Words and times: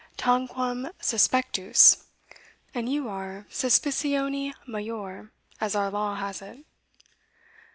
tanquam 0.17 0.89
suspectus, 0.99 2.05
and 2.73 2.91
you 2.91 3.07
are 3.07 3.45
suspicione 3.51 4.51
major, 4.65 5.31
as 5.59 5.75
our 5.75 5.91
law 5.91 6.15
has 6.15 6.41
it." 6.41 6.65